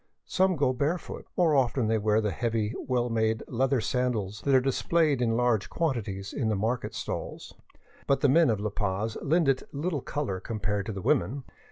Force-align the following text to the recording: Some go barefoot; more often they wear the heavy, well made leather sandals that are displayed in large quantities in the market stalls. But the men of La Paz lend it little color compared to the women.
Some 0.25 0.55
go 0.55 0.73
barefoot; 0.73 1.27
more 1.37 1.55
often 1.55 1.85
they 1.87 1.99
wear 1.99 2.21
the 2.21 2.31
heavy, 2.31 2.73
well 2.87 3.07
made 3.07 3.43
leather 3.47 3.79
sandals 3.79 4.41
that 4.41 4.55
are 4.55 4.59
displayed 4.59 5.21
in 5.21 5.37
large 5.37 5.69
quantities 5.69 6.33
in 6.33 6.49
the 6.49 6.55
market 6.55 6.95
stalls. 6.95 7.53
But 8.07 8.21
the 8.21 8.27
men 8.27 8.49
of 8.49 8.59
La 8.59 8.71
Paz 8.71 9.15
lend 9.21 9.47
it 9.47 9.61
little 9.71 10.01
color 10.01 10.39
compared 10.39 10.87
to 10.87 10.91
the 10.91 11.03
women. 11.03 11.43